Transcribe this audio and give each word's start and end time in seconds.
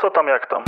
Co 0.00 0.10
tam, 0.10 0.26
jak 0.26 0.46
tam? 0.46 0.64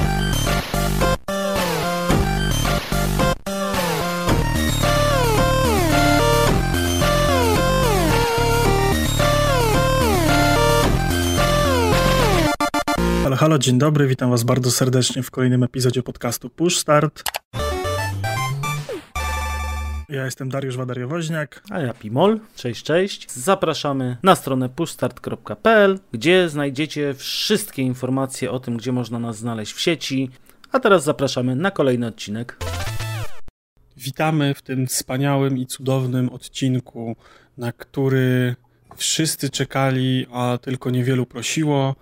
Halo, 13.22 13.37
halo, 13.37 13.58
dzień 13.58 13.79
dobry, 13.79 14.06
witam 14.06 14.30
was 14.30 14.42
bardzo 14.42 14.71
serdecznie 14.71 15.23
w 15.23 15.30
kolejnym 15.30 15.62
epizodzie 15.62 16.03
podcastu 16.03 16.51
Push 16.51 16.79
Start. 16.79 17.41
Ja 20.12 20.24
jestem 20.24 20.48
Dariusz 20.48 20.76
Wadariowoźniak. 20.76 21.62
A 21.70 21.80
ja 21.80 21.94
Pimol, 21.94 22.40
cześć, 22.56 22.82
cześć. 22.82 23.32
Zapraszamy 23.32 24.16
na 24.22 24.34
stronę 24.34 24.68
pushstart.pl, 24.68 25.98
gdzie 26.12 26.48
znajdziecie 26.48 27.14
wszystkie 27.14 27.82
informacje 27.82 28.50
o 28.50 28.61
tym, 28.61 28.76
gdzie 28.76 28.93
można 28.93 29.18
nas 29.18 29.36
znaleźć 29.36 29.72
w 29.72 29.80
sieci. 29.80 30.30
A 30.72 30.80
teraz 30.80 31.04
zapraszamy 31.04 31.56
na 31.56 31.70
kolejny 31.70 32.06
odcinek. 32.06 32.56
Witamy 33.97 34.55
w 34.55 34.62
tym 34.62 34.87
wspaniałym 34.87 35.59
i 35.59 35.67
cudownym 35.67 36.29
odcinku, 36.29 37.17
na 37.59 37.73
który 37.73 38.56
wszyscy 38.97 39.51
czekali, 39.51 40.27
a 40.33 40.59
tylko 40.62 40.91
niewielu 40.91 41.27
prosiło. 41.27 41.95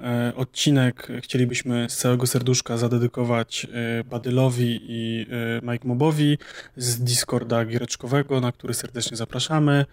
E, 0.00 0.32
odcinek 0.36 1.08
chcielibyśmy 1.22 1.86
z 1.90 1.96
całego 1.96 2.26
serduszka 2.26 2.76
zadedykować 2.76 3.66
e, 4.00 4.04
Badylowi 4.04 4.80
i 4.88 5.26
e, 5.30 5.72
Mike 5.72 5.88
Mobowi 5.88 6.38
z 6.76 7.00
Discorda 7.00 7.64
giereczkowego, 7.64 8.40
na 8.40 8.52
który 8.52 8.74
serdecznie 8.74 9.16
zapraszamy. 9.16 9.86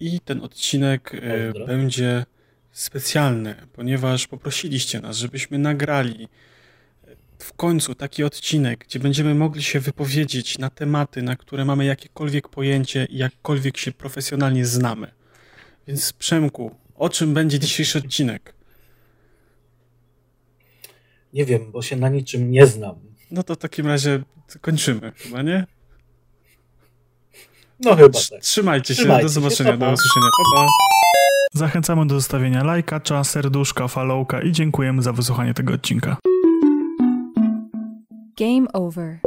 I 0.00 0.20
ten 0.20 0.40
odcinek 0.40 1.10
Pozdro. 1.10 1.66
będzie 1.66 2.24
specjalny, 2.72 3.54
ponieważ 3.72 4.26
poprosiliście 4.26 5.00
nas, 5.00 5.16
żebyśmy 5.16 5.58
nagrali 5.58 6.28
w 7.38 7.52
końcu 7.52 7.94
taki 7.94 8.24
odcinek, 8.24 8.84
gdzie 8.84 8.98
będziemy 8.98 9.34
mogli 9.34 9.62
się 9.62 9.80
wypowiedzieć 9.80 10.58
na 10.58 10.70
tematy, 10.70 11.22
na 11.22 11.36
które 11.36 11.64
mamy 11.64 11.84
jakiekolwiek 11.84 12.48
pojęcie 12.48 13.04
i 13.04 13.16
jakkolwiek 13.16 13.76
się 13.76 13.92
profesjonalnie 13.92 14.66
znamy. 14.66 15.10
Więc 15.86 16.12
Przemku, 16.12 16.74
o 16.94 17.08
czym 17.08 17.34
będzie 17.34 17.58
dzisiejszy 17.58 17.98
odcinek? 17.98 18.57
Nie 21.32 21.44
wiem, 21.44 21.72
bo 21.72 21.82
się 21.82 21.96
na 21.96 22.08
niczym 22.08 22.50
nie 22.50 22.66
znam. 22.66 22.94
No 23.30 23.42
to 23.42 23.54
w 23.54 23.58
takim 23.58 23.86
razie 23.86 24.22
kończymy, 24.60 25.12
chyba 25.16 25.42
nie? 25.42 25.66
No 27.80 27.96
chyba 27.96 28.18
tak. 28.30 28.40
Trzymajcie 28.40 28.94
się, 28.94 29.02
Trzymajcie 29.02 29.22
do 29.22 29.28
się, 29.28 29.34
zobaczenia, 29.34 29.70
pa. 29.70 29.76
do 29.76 29.92
usłyszenia. 29.92 30.26
Pa, 30.54 30.60
pa. 30.60 30.66
Zachęcamy 31.54 32.06
do 32.06 32.14
zostawienia 32.14 32.64
lajka, 32.64 33.00
cza, 33.00 33.24
serduszka, 33.24 33.88
followka 33.88 34.42
i 34.42 34.52
dziękujemy 34.52 35.02
za 35.02 35.12
wysłuchanie 35.12 35.54
tego 35.54 35.74
odcinka. 35.74 36.16
Game 38.38 38.72
over. 38.72 39.18